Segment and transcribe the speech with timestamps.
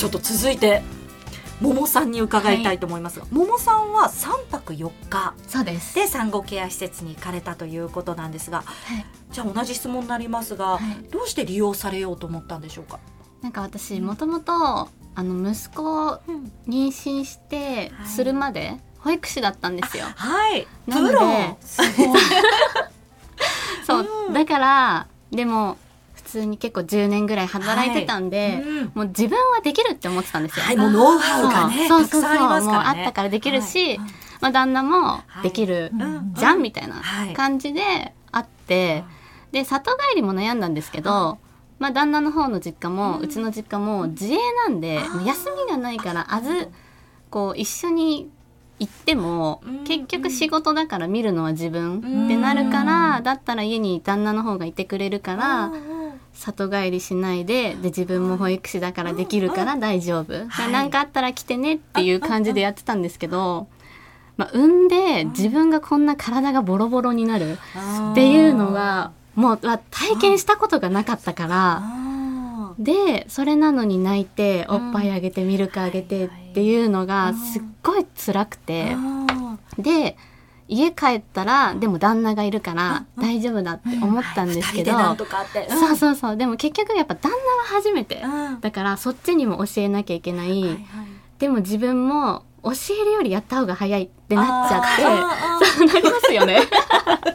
[0.00, 0.80] ちょっと続いて
[1.60, 5.94] 桃さんに伺いたいと思いますが、桃さんは3泊4日そうです。
[5.94, 9.04] で産後ケア施設に行かれたということなんですがはい。
[9.30, 11.04] じゃあ同じ質問になりますが、はい。
[11.10, 12.98] どうして利用されようと思ったんでしょうか、
[13.42, 16.20] なんか私もともとあの息子を
[16.66, 18.08] 妊娠してはい。
[18.08, 20.06] するまで保育士だったんですよ。
[20.16, 20.66] はい。
[20.86, 21.56] プなので
[23.86, 24.32] そう、うん。
[24.32, 25.89] だからでも普
[26.30, 28.92] 通に結構10年ぐらい働いてたんで、うん。
[28.94, 30.64] もう自分はできるって思ってたんですよ。
[30.64, 32.04] はいもうノウハウがねそう。
[32.04, 33.98] そうそうねもうあったからできるし、はい。
[34.40, 36.32] まあ、旦那もできるうん。
[36.34, 39.04] じゃんみたいなはい感じであって、
[39.52, 41.38] で里帰りも悩んだんですけど、
[41.78, 46.68] まあ、旦那の方の実家も、うちの実家も自営なんで休みがないからあず
[47.30, 48.30] こう一緒に
[48.78, 49.84] 行ってもうん。
[49.84, 55.72] 結局仕事だから見るのは自分ってなるからだったら家に旦那の方がいてくれるから
[56.34, 60.46] 里帰りしないでで自分も保育士だからできるから大丈夫。
[60.48, 60.72] はい。
[60.72, 63.68] 何かあったら来てねっていう感じでやってたんですけど、
[64.36, 67.58] まあ、産んで自分がこんな体がボロボロになる
[68.12, 71.80] っていうのがもうまあ体験したことがなかったから。
[71.82, 72.06] あ
[72.78, 78.96] でそれなのに泣いておっぱいあげてミルクあげてっていうのがすっごい辛くーて。
[78.96, 80.16] あで
[80.70, 84.92] 家帰ったらでも旦那がいるから大丈夫だって思ったんーですけど
[85.68, 86.36] そうそうそう。
[86.36, 88.22] でも結局やっぱ旦那は初めて。
[88.22, 88.60] うん。
[88.60, 90.78] だからそっちにも教えなきゃいけない、
[91.40, 92.70] でも自分も教
[93.02, 94.82] えるよりやった方が早いってなっちゃっ
[95.60, 96.60] てそうなりますよね。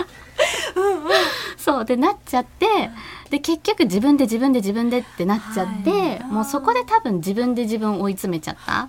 [1.58, 1.86] そう。
[1.86, 2.89] でなっちゃって
[3.30, 6.23] で結局自分で自分で自分でってなっちゃって、はい。
[6.23, 8.88] もうそこで多分自分で自分を追い詰めちゃったっ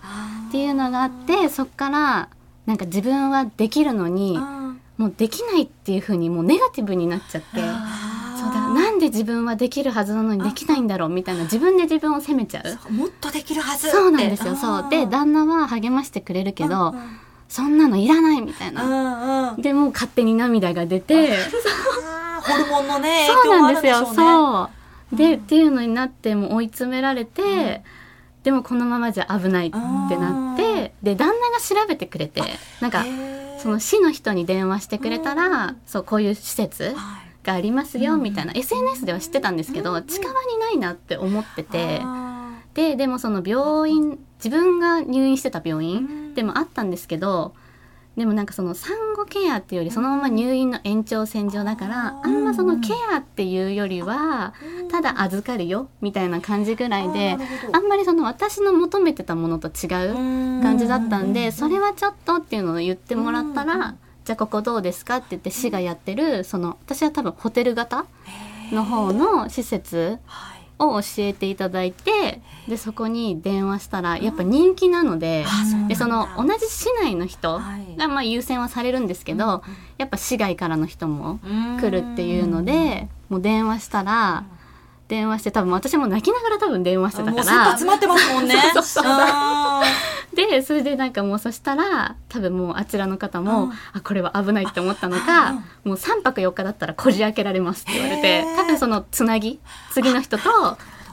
[0.53, 2.29] ていうのがあってそっから
[2.67, 7.61] なんか自分はできるのにうんもうできないっていう風にもうネガティブになっちゃって。
[8.39, 12.93] そうだなんで自分はできるはずなのにできないんだろうみたいな自分で自分を責めちゃう。
[12.93, 14.57] もっとできるはずそうなんですよ。
[14.57, 14.91] そう。
[14.91, 17.19] で旦那は励ましてくれるけど、うんうん。
[17.49, 19.63] そんなのいらないみたいな、うんうん。
[19.63, 21.37] でもう勝手に涙が出て
[22.41, 23.93] ホルモンのね そうなんですよ。
[23.95, 25.17] 影響もあるんでしょうね。
[25.17, 25.17] そう。
[25.17, 27.83] で、っていうのになってもう追い詰められて、
[28.43, 29.77] でもこのままじゃ危ないって
[30.17, 30.56] なって
[31.03, 32.43] で旦那が調べてくれて
[32.81, 33.05] なんか
[33.59, 42.01] その市の人に電話してくれたら、そうこういう施設はいがありますよみたいな、SNS では知ってたんですけど、近場にないなって思ってて。
[42.03, 42.27] あ
[42.77, 47.55] ででもその病院自分が入院してた病ー院でもあったんですけど
[48.17, 54.55] でもなんかその産後ケアっていうよりそのまま入院の延長線上だからあんまそのケアっていうよりは
[54.91, 57.37] ただ預かるよみたいな感じぐらいで
[57.73, 68.07] あんまりその私の求めてたものと違う感じだったんでそれはちょっとっていうのを言ってもらったらじゃあここどうですかって言って市がやってるその私は多分ホテル型
[68.73, 75.89] の方の施設はいを教えていただいてでそこに電話したらやっぱ人気なのでうなんだ。
[75.89, 77.97] でその同じ市内の人はい。
[77.97, 79.63] がまあ優先はされるんですけど
[79.97, 81.79] やっぱ市外からの人もうん。
[81.81, 84.45] 来るっていうのでもう電話したら
[85.09, 87.65] 電話して多分私も泣きながら多分電話してたから。
[87.71, 88.55] 詰まってますもんね。
[88.75, 89.83] そうそうそうあ
[90.37, 93.73] でそれでなんかもうそしたら多分もうあちらの方も、うん。
[93.93, 95.55] あこれは危ないって思ったのか、
[95.85, 99.59] もう3泊4日だったらこじ開けられますって言われて多分そのつなぎ
[99.91, 100.45] 次の人と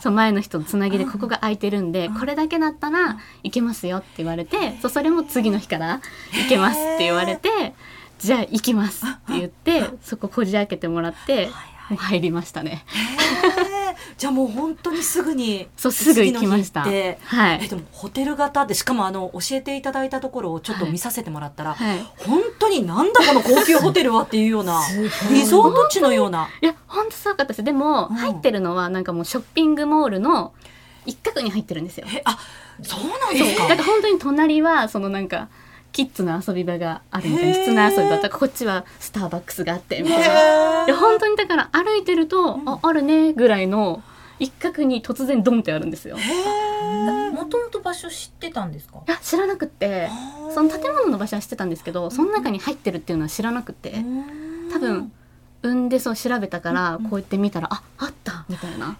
[0.01, 6.01] その前の人のつなぎでここが空いてるんで、これだけだったら行けますよって言われて、そうそれも次の日から
[6.33, 7.73] 行けますって言われて、
[8.19, 11.49] じゃあ行きますって言って、そここじ開けてもらって、
[11.97, 12.85] 入りましたね。
[14.17, 16.81] じゃあもう本当にすぐにそうすぐ行きました。
[16.81, 16.93] はい。
[16.93, 21.99] えでもホテル型でしかもあの教えていただいたところをちょっと見させてもらったら、はい。
[22.17, 24.81] 本当になんだこの高級ホテルはっていうような
[25.31, 30.53] リゾート地のようないや本当すごかったですでも、うん入ってるのはなんかもうショッピングモールの
[31.05, 32.07] 一角に入ってるんですよ。
[32.13, 32.37] えあ
[32.81, 35.49] そうなんですかだから本当に隣はそのなんか
[35.93, 40.97] キッズの遊び場があるみたいな室内遊び場とかこっちはスターバックスがあってみたいな。
[40.97, 44.03] 本当にだから歩いてると、ああるねぐらいの
[44.39, 46.17] 一角に突然ドンってあるんですよ。
[46.17, 49.03] いもともと場所知ってたんですか？
[49.07, 50.09] や知らなくって
[50.53, 54.03] その建物の場所は知ってたんですけどその中に入ってるっていうのは知らなくて。
[54.71, 55.11] 多分
[55.63, 58.95] 産んでそう調べたからこうやって見たらああったみたいな。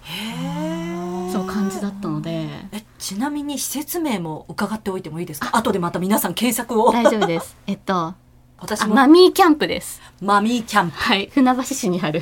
[1.31, 2.47] そう感じだったので。
[2.71, 5.49] えちなみに施設名も伺っておいてもいいですか？
[5.57, 6.91] 後でまた皆さん検索を。
[6.91, 7.55] 大丈夫です。
[7.67, 8.13] えっと
[8.59, 10.01] 私マミーキャンプです。
[10.21, 10.97] マミーキャンプ。
[10.97, 11.29] はい。
[11.33, 12.21] 船橋市にある。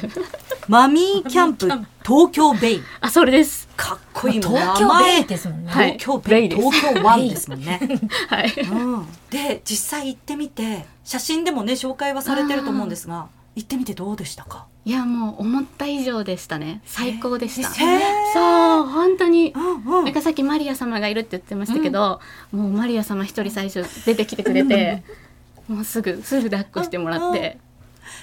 [0.67, 1.67] マミーキャンプ
[2.03, 2.81] 東京ベイ。
[2.99, 3.67] あそれです。
[3.77, 6.49] かっこいいもん東京ベイですもんね、はい東京ベイ。
[6.49, 7.79] 東京ワンですもんね。
[8.27, 8.53] はい。
[8.59, 9.07] うん。
[9.29, 14.67] で実際行ってみて写真でもね紹介はされてると思うんですが行ってみてどうでしたか？
[14.85, 16.81] いやもう思った以上でしたね。
[16.85, 17.69] 最高でした。
[17.69, 18.33] へー。
[18.33, 19.53] そう本当に。
[19.55, 20.05] うんうん。
[20.05, 22.19] なんかさっきマリア様がいるって言ってましたけど、
[22.51, 25.03] もうマリア様一人最初出てきてくれて
[25.67, 27.59] もうすぐすぐ抱っこしてもらって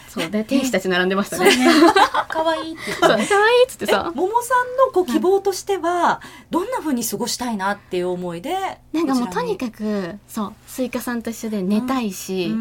[0.09, 1.51] そうで天使たち並んでましたね。
[1.51, 1.93] そうね。
[2.29, 3.01] 可愛いって言って。
[3.01, 3.27] そう可愛いね。
[3.65, 6.21] っつってえさ桃さんのこう希望としては、
[6.51, 12.57] どんな風に過ごしたいなっていう思いでなんかもうとにくかくそうスイカさんと一緒で寝たいし、な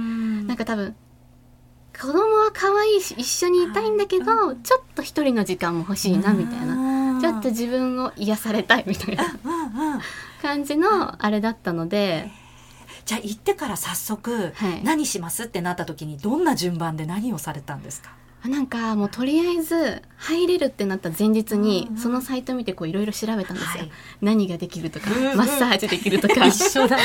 [0.50, 0.96] なんか多分
[2.00, 9.26] 子供は可愛いし一緒にいたいんだけど、ちょっと一人の時間も欲しいなみたいな、なちょっと自分を癒されたいみたいな。
[10.42, 12.30] 感じのあれだったので、
[13.06, 14.84] じゃあ行ってから早速、はい。
[14.84, 18.12] 何しますってなった時にどんな順番で何をされたんですか？
[18.48, 22.02] なんかもうとりあえず入れるってなった前日にうんうん。
[22.02, 23.92] そのサイト見てこういろいろ調べたんですよ、はい。
[24.22, 25.38] 何ができるとかうんうん。
[25.38, 26.46] マッサージできるとか。
[26.48, 26.98] 一緒だ。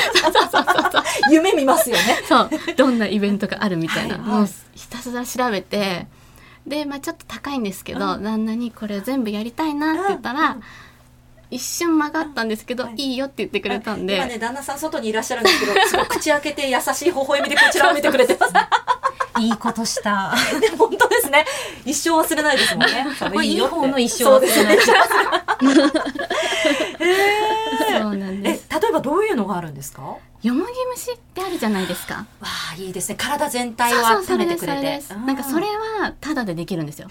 [1.31, 2.03] 夢見ますよね。
[2.29, 2.51] そう。
[2.77, 4.25] どんなイベントがあるみたいな、はい。
[4.25, 6.07] もうひたすら調べて
[6.67, 10.63] で、まあ、ちょっと高いんですけど、うん旦那にこれ全部やりたいなって言ったら、うん。
[11.53, 12.95] 一瞬曲がったんですけど、はい。
[12.97, 18.53] い、いよって言ってくれたんで、今ね旦那さん外にいらっしゃるんですけど すごい口開けて優しい微笑みでこちらを見てくれてます。
[19.39, 20.35] いいことした。
[20.61, 21.02] で本当
[21.33, 21.45] ね
[21.85, 23.07] 一生忘れないですもんね。
[23.19, 24.79] これいいよっの一生そうですね。
[28.01, 28.67] そうなんです。
[28.71, 30.03] え例えばどういうのがあるんですか？
[30.03, 32.27] わよもぎ虫ってあるじゃないですか。
[32.41, 33.17] あいいですね。
[33.17, 35.03] 体全体を温めてくれて。
[35.27, 37.09] なんかそれはタダでできるんですよ。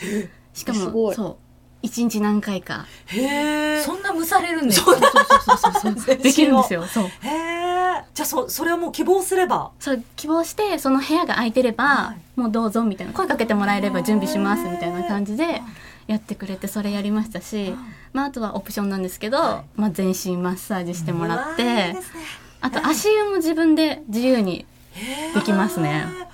[0.54, 1.38] しかもそう
[1.82, 2.86] 一日何回か。
[3.08, 5.12] へえそんな蒸されるんですそうか。
[5.12, 6.16] そうそうそうそう。
[6.22, 6.86] できるんですよ。
[6.86, 7.04] そう。
[7.06, 9.72] へえじゃあそそれはもう希望すれば。
[9.80, 13.14] そう希望してその部屋が空いてれば、はもうどうぞみたいな。
[13.14, 15.62] 声かけてもらえれば準備しますみたいな感じで
[16.08, 17.74] やってくれてそれやりましたし、
[18.14, 21.98] まあ、あとはオプションなんですけど、はまあ、全身マッサージしてもらってね。
[22.62, 24.66] あと足湯も自分で自由に
[25.34, 26.06] できますね。
[26.06, 26.31] あ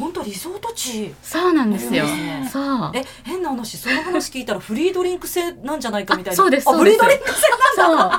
[0.00, 1.14] 本当リゾート地。
[1.22, 2.04] そうなんですよ。
[2.50, 2.90] そう。
[2.94, 6.34] え変な話その話聞いたらフリードリンク制なんじゃないかみたいな。
[6.34, 7.22] あそうですあフリそうです。
[7.22, 8.10] ードリンク制そう。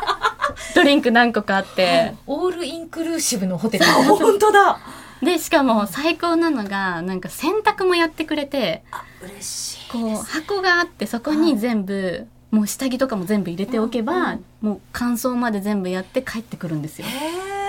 [0.75, 2.13] ドリンク何個かあって。
[2.27, 3.85] オールインクルーシブのホテル。
[3.85, 4.79] あ本当だ。
[5.21, 17.07] でしかも最高なのがなんか洗濯もやってくれてあ嬉しいこう箱があってそこに全部もう下着とかも全部入れておけば、うんうんもう乾燥まで全部やって帰ってくるんですよ。
[17.07, 17.60] へえ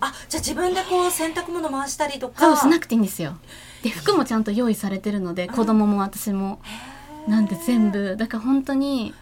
[0.00, 2.40] あじゃあ自分でこう洗濯物回したりとか。
[2.40, 3.36] そうしなくていいんですよ。
[3.82, 6.60] で服もちゃんと用意されてるので子供も私も。
[7.28, 8.16] なんで全部。
[8.16, 9.14] だから本当に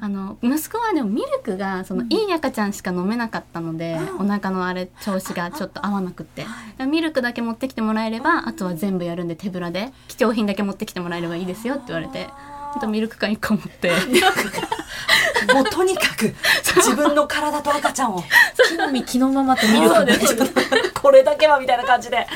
[0.00, 4.26] あの息子はでもミルクがそのいい赤ちゃんしか飲めなかったので、うん。
[4.26, 6.46] お腹のあれ調子がちょっと合わなくって、
[6.84, 12.28] ミルクだけ持ってきてもらえれば、あとは全部やるんで手ぶらで貴重品だけ持ってきてもらえればいいですよって言われて
[12.76, 13.90] あとミルク缶1個持って。
[15.52, 16.34] もうとにかく
[16.76, 18.24] 自分の体と赤ちゃんを
[18.68, 20.36] 木の実木のままと見るとそうです。
[20.94, 22.26] これだけはみたいな感じで。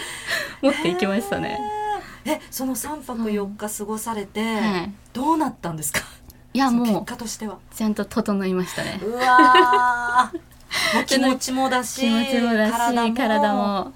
[0.61, 1.59] 持っていきましたね。
[2.25, 4.93] えその3泊4日過ごされて、はい。
[5.15, 6.01] どうなったんですか？
[6.53, 7.59] いやもう果としては。
[7.75, 9.01] ちゃんと整いましたね。
[9.03, 10.31] うわ
[11.07, 13.15] 気持ちもだし体も。
[13.15, 13.93] 体も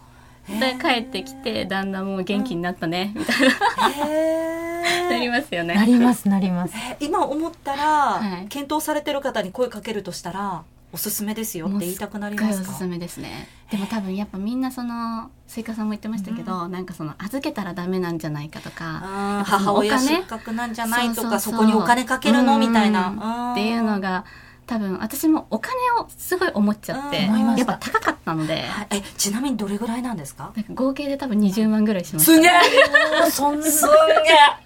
[0.48, 5.10] で帰ってきて旦那も元気になったね、みたいな。
[5.10, 5.74] なりますよね。
[5.74, 6.74] なりますなります。
[6.76, 8.48] え今思ったら、はい。
[8.48, 12.70] 検討されてる方に声かけるとしたらおすすめですよって言いたくなりすっごいますか？
[12.70, 13.48] おすすめですね。
[13.70, 21.52] でも多分やっぱみんなそのスイカさんも言ってましたけど、なんかその預けたらダメなんじゃないかとか母親お金失格なんじゃないとかそうそうそう。
[21.52, 22.58] そこにお金かけるの？
[22.58, 23.12] みたいな、う
[23.50, 23.52] ん。
[23.52, 24.24] っていうのが
[24.72, 27.56] 多分私もお金をすごい思っちゃって、うん。
[27.56, 28.86] やっぱ高かったので、はい。
[28.91, 30.55] えちなみにどれぐらいなんですか？
[30.72, 32.32] 合計で多分20万ぐらいしました。
[32.32, 33.31] すげえ。
[33.31, 33.94] そんなすんげ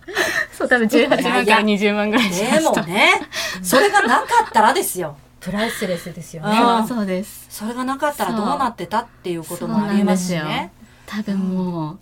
[0.57, 2.73] そう多分18万から20万ぐらいしえました。
[2.75, 3.21] でもね
[3.63, 5.17] それがなかったらですよ。
[5.41, 6.51] プライスレスですようん。
[6.53, 6.57] ね。
[6.57, 7.47] そうそうです。
[7.51, 10.73] それがなかったらどうなってたっていうこともありえますしなんですね
[11.07, 11.99] 多分もう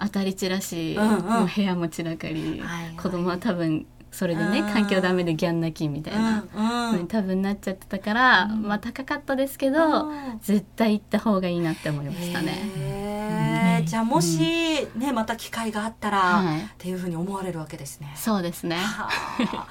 [0.00, 1.24] 当たり散らし、うんうん。
[1.24, 2.96] もう部屋も散らかり、はいはい。
[3.00, 4.72] 子供は多分それでねうん。
[4.72, 6.44] 環境ダメでギャン泣きみたいな。
[6.54, 6.92] うんうん。
[6.92, 10.38] のに多分なっちゃってたから、まあ高かったですけど、うん。
[10.40, 13.82] 絶対行った方がいいなって思いましたね。
[13.86, 16.60] じゃあもし、ねまた機会があったら、はい。
[16.60, 18.12] っていうふうに思われるわけですね。
[18.16, 18.76] そうですね。
[18.76, 19.66] はあ。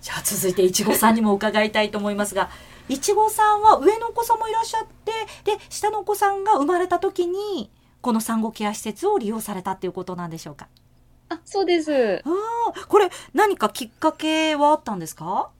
[0.00, 2.50] じゃあ続いていちごさんにも伺いたいと思いますが
[2.88, 5.12] いちごさんは上のお子さんもいらっしゃって
[5.44, 7.68] で下のお子さんが生まれた時に
[8.00, 10.68] この産後ケア施設を利用されたっていうことなんでしょうか？
[11.28, 12.22] あ、そうです。
[12.24, 15.50] ああこれ何かきっかけはあったんですか？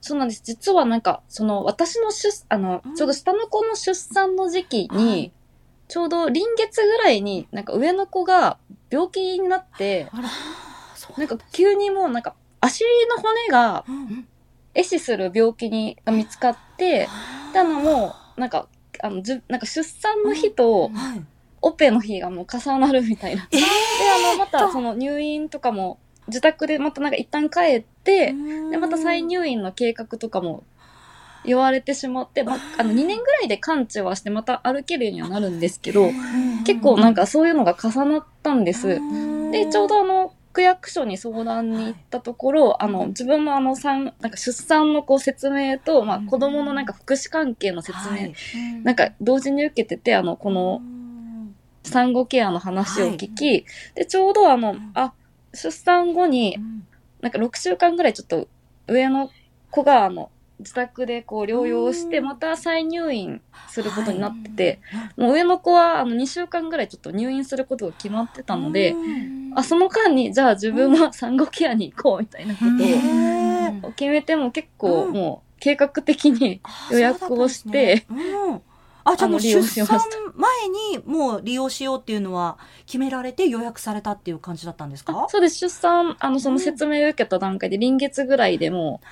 [0.00, 0.42] そうなんです。
[0.44, 5.32] 実はなんか、その、私の出、あのうん、ちょうど下の子の出産の時期に、はい。
[5.88, 8.58] ちょうど臨月ぐらいに、なんか上の子が
[8.90, 10.28] 病気になって、あら
[11.18, 14.28] なんか急にもうなんか足の骨がうん。
[14.74, 17.08] 壊死する病気にが見つかって、
[17.52, 18.68] で、あのもう、なんか、
[19.02, 21.24] あの、じゅなんか出産の日とはい
[21.66, 23.48] オペの日がもう重なるみたいな。
[23.50, 23.64] えーで、
[24.28, 28.34] あの、またその入院とかも自宅でまたなんか一旦帰って、で
[28.70, 30.62] で、また再入院の計画とかも
[31.44, 36.10] 言われてしまって、まあ、あの、2年ぐらいで完治はしてまた歩けるようにはなるんですけど、
[36.64, 39.00] 結構なんかそういうのが重なったんです。
[39.52, 48.32] で、ちょうどあの、区役所に相談に行ったところ、あの、自分のあの、産、なんか出産のこう説明と、まあ、子供のなんか福祉関係の説明、
[48.82, 50.80] なんか同時に受けてて、あの、この
[51.86, 53.64] 産後ケアの話を聞き、
[53.94, 55.12] で、ちょうどあの、あ、
[55.54, 56.58] 出産後に、
[57.20, 58.48] なんか6週間ぐらいちょっと
[58.86, 59.30] 上の
[59.70, 62.24] 子があの、自宅でこう療養して、うん。
[62.24, 64.80] また再入院することになってて、
[65.16, 68.94] もう上の子はあの2週間ぐらいちょっと入院することが決まってたので、
[69.54, 72.60] あ、その間に、じゃあ自分も産後ケアに行こうみたいなこ
[73.82, 75.12] とを決めても結構うん。
[75.12, 78.62] もう計画的に予約をして、うん
[79.08, 80.00] あ、じゃあもう出産
[80.34, 85.12] 前にもう利用しようっていうのは決められて予約されたっていう感じだったんですか？
[85.12, 89.06] あそうです、出産、あの、その説明を受けた段階で臨月ぐらいでもう、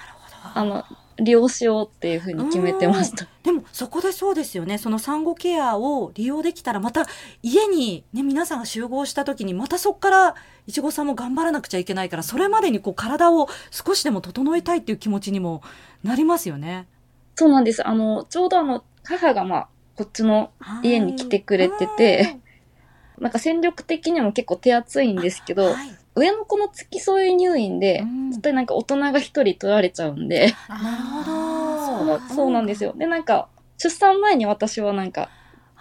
[0.55, 0.85] あの、
[1.17, 3.29] 利用しようっていうふうに決めてました。
[3.45, 7.07] でもそこでそうですよねその産後ケアを利用できたらまた
[7.41, 10.35] 家にね皆さんが集合した時にまたそこから
[10.67, 15.63] いちごさんも頑張らなくちゃいけないからそれまでにこう体を少しでも整えたいっていう気持ちにも
[16.03, 16.89] なりますよね。
[17.37, 17.87] そうなんです。
[17.87, 20.51] あの、ちょうどあの、母がまあ、こっちの
[20.83, 22.39] 家に来てくれてて、
[23.19, 25.97] なんか戦力的にも結構手厚いんですけど、はい。
[26.17, 28.31] 上の子の付き添い入院で、うん。
[28.31, 32.93] 絶対なんか大人が一人取られちゃうんで、なるほそどうそうなんですよ。
[32.97, 33.49] で、なんか、
[33.79, 35.29] 出産前に私はなんか、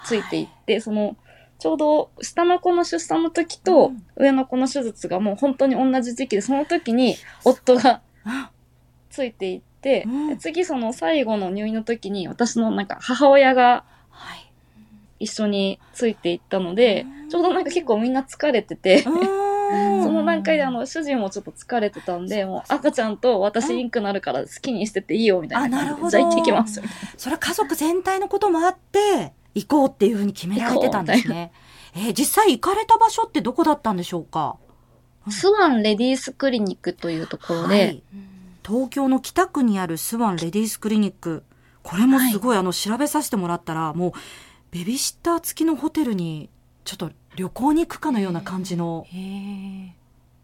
[0.06, 1.16] ついていって、その、
[1.60, 4.04] ちょうど下の子の出産の時とうん。
[4.16, 8.02] 上の子の手術がもう本当に同じ時期で、その時に夫が
[9.10, 10.30] ついていって、うん。
[10.30, 14.52] で次その最後の入院の時に私のなんか母親がはい。
[15.20, 19.44] 一緒についていったので、ちょうどなんか結構みんな疲れてて、うん。
[20.04, 27.10] その段階であの主人もちょっと疲れてたんで、もう赤ちゃんと私インクなるから好きにしてていいよみたいな感じで、じゃあ行ってきますみたいな。
[27.18, 31.52] それは家族全体のこともあって行こうっていうふうに決められてたんですね。
[31.96, 34.58] えー実際行かれた場所ってどこだったんでしょうか？
[35.30, 38.04] スワンレディースクリニックというところで、はい。
[38.66, 41.44] 東京の北区にあるスワンレディースクリニック
[41.84, 44.12] これもすごい、あの調べさせてもらったらもう
[44.72, 46.50] ベビーシッター付きのホテルに
[46.86, 49.06] ちょっと旅行に行くかのような感じの、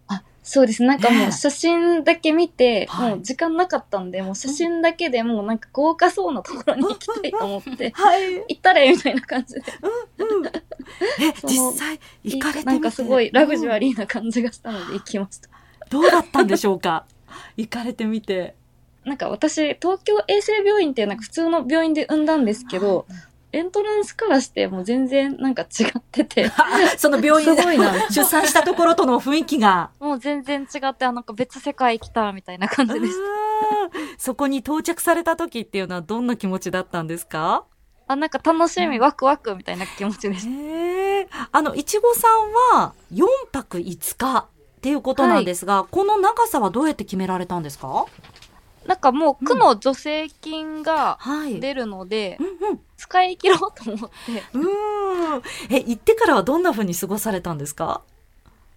[0.08, 0.84] あ、そうです。
[0.84, 3.10] なんかもう写真だけ見て、はい。
[3.12, 9.62] もう時間なかったんで、もう写真だけでもうなんか豪華そうなところに行きたいと思って、はい、行ったれみたいな感じで。
[11.20, 12.72] え その実際行かれてみて？
[12.72, 15.50] なんかすごいラグジュアリリーな感じがしたので行きました。
[15.90, 17.06] どうだったんでしょうか？
[17.56, 18.56] 行かれてみて
[19.10, 23.06] なんか私、東京衛生病院っていうなんか普通の病院で産んだんですけど、
[23.52, 26.52] エントランスからしてもう全然なんか違ってて、
[26.98, 29.90] その病院すごいな出産したところとの雰囲気が。
[30.00, 33.20] もう全然違って、あなんか別世界来たみたいな感じでした。
[34.20, 37.64] そこに到着された時っていうのはどんな気持ちだったんですか？
[38.08, 40.50] あ、なんか楽しみ、ワクワクみたいな気持ちでした。
[40.52, 42.28] へえあのいちごさ
[42.74, 44.38] んは4泊5日
[44.78, 48.06] っていうことなんですが、この長さはどうやって決められたんですか？
[48.90, 51.60] なんかもう区の助成金がはい。
[51.60, 55.42] 出るので、うん使い切ろうと思って、うんうーん。
[55.70, 58.02] え行ってからはどんな風に過ごされたんですか？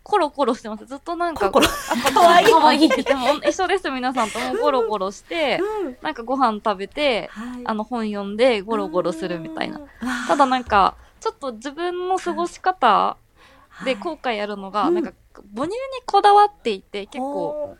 [0.04, 0.84] コロコロしてます。
[0.84, 2.20] ずっとなんか、コロ赤ちゃんか
[2.58, 2.88] わいい。
[2.88, 4.54] でも一緒です、皆さんとも。
[4.60, 5.96] ゴロゴロして、うん。
[6.02, 7.62] なんかご飯食べて、はい。
[7.64, 9.78] あの本読んでゴロゴロするみたいな。
[9.78, 9.88] うん。
[10.28, 13.16] ただなんか、ちょっと自分の過ごし方
[13.84, 14.02] ではい。
[14.02, 15.12] 後悔やるのが、うんなんか
[15.56, 17.76] 母乳にこだわっていて、結構、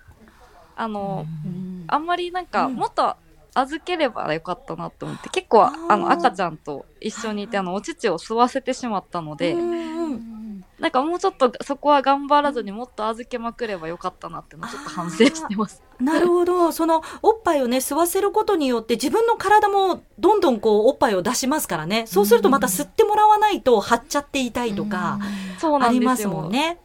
[0.77, 3.17] あの、うんあんまりなんか、うんもっと
[3.55, 10.43] 預ければよかったなと思って、結構、あの、赤ちゃんと一緒にいて、あの、お乳を吸わせてしまったので、うんうん
[10.83, 15.81] なんかもうちょっとそこは頑張らずにもっと預けまくればよかったなってのをちょっと反省してます。
[16.01, 16.73] なるほど。
[16.73, 22.09] そのおっぱいをね、吸わせることによって自分の体もどんどんこうおっぱいを出しますからね。
[22.09, 25.21] そうするとまた吸ってもらわないと張っちゃっていたいとか
[25.81, 26.43] ありますんですよ。
[26.43, 26.81] もんね。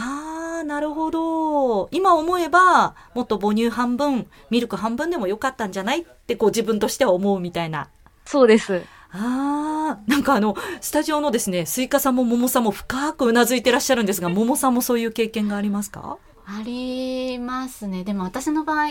[0.00, 1.88] ああ、なるほど。
[1.90, 7.88] 今思えば、もっと母乳半分、ミルク半分でもよかったんじゃないってこう自分としては思うみたいな。
[8.24, 8.84] そうです。
[9.10, 16.18] ああ、なんかあの、スタジオのですね、スイカさんも桃さんも深くうなずいてらっしゃるんですが、桃さんもそういう経験がありますか？
[16.46, 18.86] ありますねでも私の場合、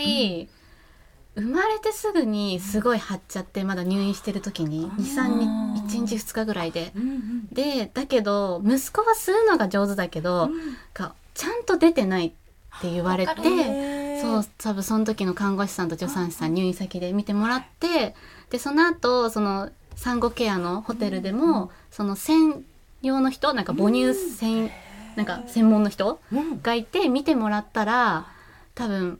[1.40, 6.92] 生まれてすぐにすごい張っちゃってまだ入院してる時に23日1日2日ぐらいで。
[6.94, 7.46] うんうん。
[7.52, 10.50] でだけど息子は吸うのが上手だけど、
[10.94, 18.14] がちゃんと出てないって言われてそう多分その時の看護師さんと助産師さん入院先で見てもらって
[18.50, 22.64] でその後その産後ケアのホテルでも、その専
[23.02, 24.70] 用の人なんか母乳専
[25.16, 26.62] なんか専門の人うん。
[26.62, 28.26] がいて見てもらったら
[28.74, 29.18] 多分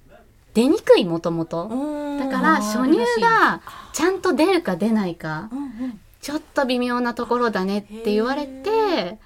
[0.58, 1.68] 出にくいもともと。
[2.18, 3.60] だから初乳が
[3.92, 6.00] ちゃんと出るか出ないかうんうん。
[6.20, 9.18] ちょっと微妙なところだねって言われて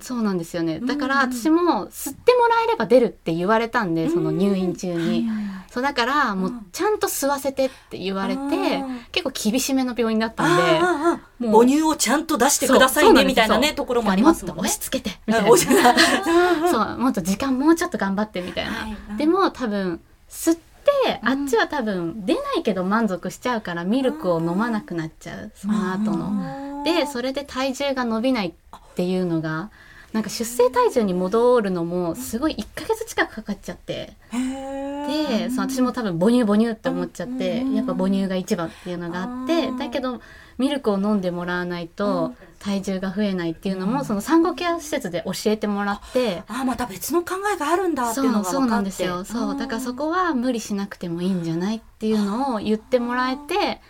[0.00, 0.80] そうなんですよね。
[0.80, 1.30] だからうん。
[1.30, 5.28] 私も吸ってもらえれば出るって言われたんでその入院中に。
[5.70, 14.62] そうだからもうちゃんと吸わせてって言われてうん結構厳しめの病院だったんで母乳をちゃんと出してくださいねみたいなねところもありますもんね。
[14.62, 14.80] もっと押し。
[14.80, 15.20] 付けて。
[15.26, 18.96] みたいなそうもっと時間もうちょっと頑張ってみたいな、はい。
[19.18, 20.00] でも多分
[20.30, 26.84] 吸ってあっちは多分出ないけど満足しちゃうからミルクを飲まなくなっちゃうその後の。
[26.84, 28.52] でそれで体重が伸びないっ
[28.94, 29.70] ていうのが
[30.12, 34.14] なんか出生体重に戻るのもすごい1ヶ月近くかかっちゃって。
[34.32, 37.74] でその私も多分母乳母乳って思っちゃってうん。
[37.74, 40.20] やっぱ母乳が一番っていうのがあってだけど
[40.60, 46.42] ミルクを飲んでもらわないと体重が増えないっていうのもその産後ケア施設で教えてもらって。
[46.48, 48.56] あまた別の考えがあるんだってそいうのが分かって。
[48.56, 49.24] うそうなんですよ。
[49.24, 53.80] そうだからそこは無理しなくてもいいんじゃないっていうのを言ってもらえて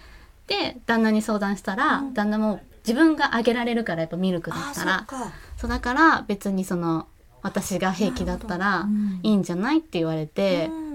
[0.46, 2.14] で旦那に相談したらうん。
[2.14, 5.06] 旦那も自分があげられるからやっぱミルクだあったら。
[5.56, 7.08] そうだから別にその
[7.42, 8.86] 私が平気だったら
[9.24, 10.89] いいんじゃないって言われてうんうん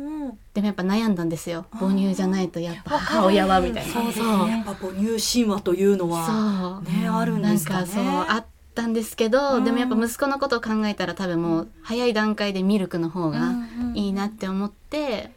[0.54, 1.66] でもやっぱ悩んだんですよ。
[1.72, 2.98] 母乳じゃないとやっぱ。
[2.98, 3.94] 母親はみたいな。
[3.94, 7.02] そうですねやっぱ母乳神話というのはそう。
[7.02, 7.86] ねあるんなんですかね。
[7.86, 9.64] かそうあったんですけど、うん。
[9.64, 13.52] でもやっぱ息子のことを考えたら多分もう早い段階でミルクの方が
[13.94, 15.32] いいなって思って、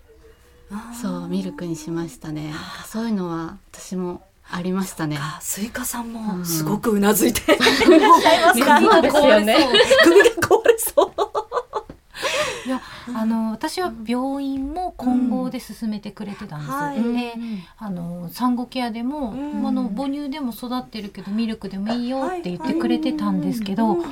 [1.01, 2.53] そうミルクにしましたね。
[2.87, 5.19] そういうのは私もありましたね。
[5.21, 6.45] あスイカさんうもん。
[6.47, 7.41] すごくうなずいて。
[7.53, 8.81] いらっしゃいますか？
[8.81, 9.57] そうですよね。
[10.05, 12.69] 首が壊れそう。
[12.69, 12.81] いや
[13.15, 17.03] あの私は病院も混合で進めてくれてたんです、はい。
[17.03, 17.35] で
[17.79, 19.67] あの産後ケアでも、うん。
[19.67, 24.03] あの母乳でも育ってるけどミルクでもいいよって言ってくれてたんですけど、も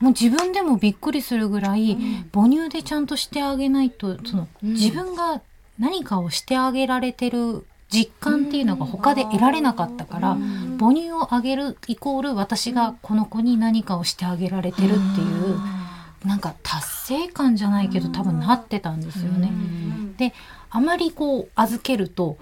[0.00, 1.96] う自分でもびっくりするぐらい、
[2.32, 4.72] 母乳でちゃんとしてあげないとその、うん。
[4.74, 5.40] 自分が
[5.78, 10.76] 何かをしてあげられてる実感っていうのが他で得られなかったから、うん。
[10.78, 15.58] 母乳をあげるイコール私がこの子に何かをしてあげられてるっていう、
[16.26, 19.50] なんか達成感じゃないけど多分なってたんですよね。
[20.16, 20.34] で
[20.70, 22.36] あまりこう預けると、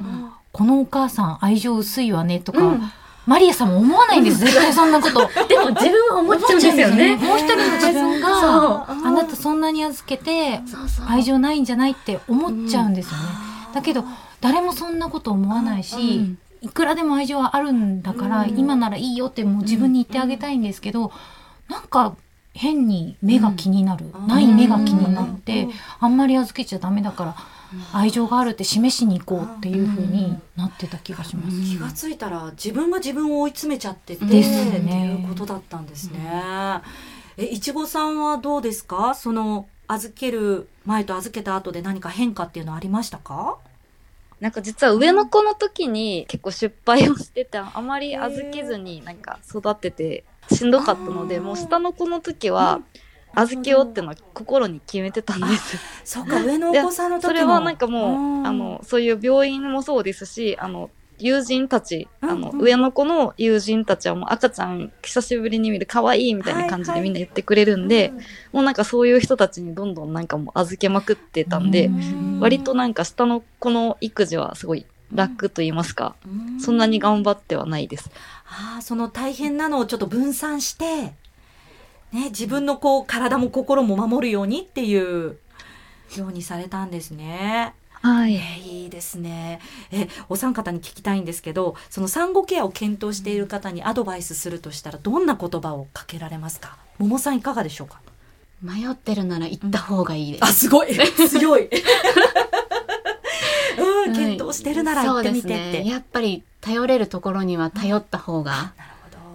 [0.53, 2.83] このお母さん愛情薄いわねとか、うん。
[3.27, 4.38] マリアさんも思わないんです。
[4.38, 5.20] 絶対そんなこと。
[5.49, 7.16] でも自分は思っちゃうんですよね。
[7.16, 10.61] もう一人の自分が、あなたそんなに預けて
[11.07, 13.25] 愛情ないんじゃないって思っちゃうんですよね。
[13.73, 14.05] だけど
[14.40, 16.38] 誰もそんなこと思わないし、うん。
[16.61, 18.59] いくらでも愛情はあるんだから、うん。
[18.59, 21.11] 今ならいいよってもう自分に言ってあげたいんですけど、
[21.68, 22.14] なんか
[22.55, 24.27] 変に目が気になる、うん。
[24.27, 25.73] ない目が気になって、うん。
[26.01, 27.37] あんまり預けちゃダメだから、
[27.93, 31.57] 愛情があるって示しに行こうっていう風になってた気がします。
[31.57, 31.64] うん。
[31.64, 36.81] 気がついたら自分が自分を追い詰めちゃってて、ですってねいうことだったんですね。
[37.37, 39.14] えいちごさんはどうですか？
[39.17, 43.59] その預ける前と預けた後で何か変化っていうのありましたか？
[44.40, 50.23] なんか実は上の子の時に結構失敗をしてて、あまり預けずになんか育ってて
[50.55, 52.81] しんどかったので、もう下の子の時は
[53.35, 55.79] 預けようってのは心に決めてたんです。
[56.05, 57.29] そうか 上のお子さんの時も。
[57.29, 58.47] それはなんかもう、ん。
[58.47, 62.59] あの、そういう病院もそうですし、あの、友人たち、あの、うん。
[62.59, 67.05] うん上の子の友人たちはもう赤ちゃん久しぶりに見る可愛いみたいな感じはいはい。
[67.05, 68.12] でみんな言ってくれるんで、
[68.53, 72.40] もうなんかそういう人たちにどんどんなんかもう預けまくってたんで、うん。
[72.40, 78.11] 割となんか下の子の育児はすごい楽と言いますか、うんそんなに頑張ってはないです。
[78.46, 80.85] ああその大変なのをちょっと分散して、
[82.12, 85.38] ね、自分のこう体も心も守るようにっていう
[86.16, 87.74] ようにされたんですね。
[88.03, 88.33] はえ。
[88.33, 89.61] ーいいですね。
[89.90, 96.77] え、お三方に聞きたいんですけど、その産後ケアを検討している方にアドバイスするとしたら、どんな言葉をかけられますか？
[96.98, 98.00] 桃さんいかがでしょうか？
[98.62, 100.94] 迷ってるなら行った方がいいですあ、すごい
[101.29, 101.68] 強い
[104.42, 105.57] うん、はい検討してるなら行ってみてって。
[105.85, 108.73] ねやっぱり頼れるところには頼った方が。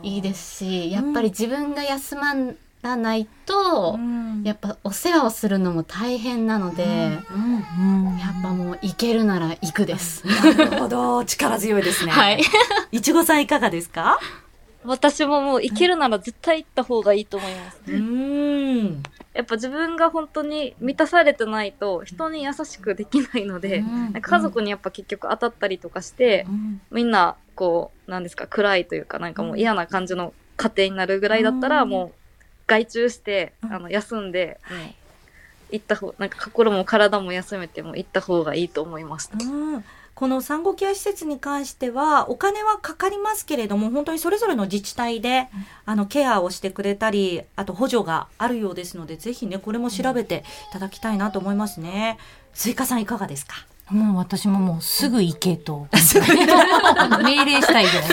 [0.01, 2.33] いいですしやっぱり自分が休ま
[2.81, 6.85] らないと、うんやっぱお世話をするのも大変なので、
[7.35, 10.25] うんやっぱもう行けるなら行くです。
[10.25, 11.25] なるほど。
[11.25, 12.12] 力強いですね。
[12.15, 12.41] はい。
[12.93, 14.17] いちごさんいかがですか？
[14.89, 17.82] 私ももう行けるなら絶対行った方がいいと思います。
[17.88, 19.04] うーん。
[19.34, 26.47] やっぱ自分が本当に満たされてないと人に優しくできないので、なんか家族にやっぱ結局当たったりとかして、
[26.91, 32.13] みんなこう、なんですか、暗いというかなんかもう嫌な感じの家庭になるぐらいだったら、うんもう
[32.67, 34.80] 外注して、うんあの、休んで、もう
[35.71, 39.38] 行った方、なんか心も体も休めても行った方がいいと思いました。
[39.43, 39.84] うん
[40.19, 45.47] この産後ケア施設に関してはお金はかかりますけれども本当にそれぞれの自治体で、
[45.86, 52.17] あのケアをしてくれたりあと補助があるようですのでぜひねこれも調べていただきたいなと思いますね。
[52.53, 53.65] 追加さんいかがですか？
[53.89, 55.88] もう私ももうすぐ行けと。
[55.93, 58.10] 命令したいぐらい。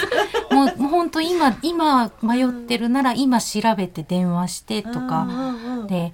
[0.54, 5.26] もうもう本当今、今迷ってるなら今調べて電話してとか。
[5.88, 6.12] で、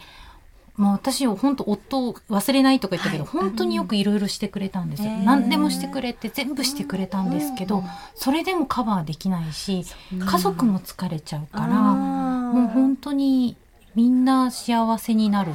[0.76, 5.11] もう私を本当夫を忘れないとか言ったけど、本当によくいろいろしてくれたんですよ。
[5.11, 9.85] 何でもしてくれて全部してくれたんですけど、それでもカバーできないし、
[10.18, 13.56] 家族も疲れちゃうから、もう本当に
[13.94, 15.52] みんな幸せになる。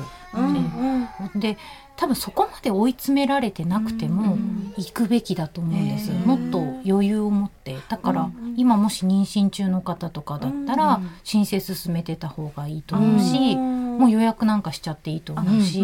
[1.35, 1.57] で、
[1.95, 4.37] 多分そこまで追い詰められてなくても
[4.77, 7.75] 行くべきだと思うんです、もっと余裕を持って。
[7.89, 13.57] だから今もし妊娠中の方とかだったら申請進めてた方がいいと思うし、
[13.97, 15.83] もう予約なんかしちゃっていいと思うし、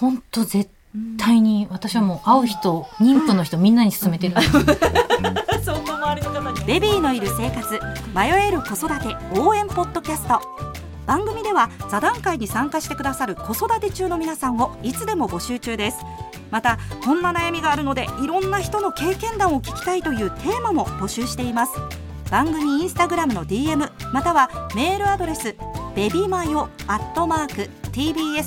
[0.00, 0.70] 本当絶
[1.18, 4.34] 対に私はもう会う人妊婦の人みんなに勧めてる。
[6.66, 7.80] ベビーのいる生活
[8.14, 10.40] 迷える子育て応援ポッドキャスト。
[11.06, 15.98] 番組では座談会に参加してくださる子育て中の皆さんをいつでも募集中です。
[16.50, 21.72] またこんな悩みがあるのでいろんな人の経験談を聞きたいというテーマも募集しています。
[22.30, 25.56] 番組インスタグラムの DM またはメールアドレス
[25.94, 28.44] ベビマヨアットマーク tbs.co.jp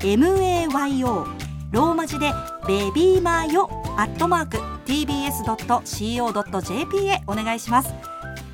[0.00, 1.26] bebimayo
[1.72, 2.32] ローマ字で
[2.68, 5.76] ベビーマヨアットマーク tbs.co.jp
[7.06, 7.92] へお願いします。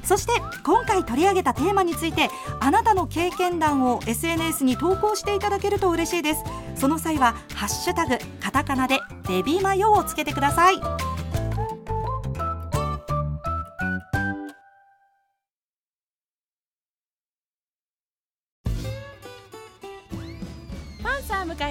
[0.04, 0.32] そして
[0.64, 6.42] 今回取り上げたテーマについてあなたの経験談を SNS に投稿していただけると嬉しいです。
[6.74, 11.09] その際はハッシュタグカタカナでベビーマヨをつけてください。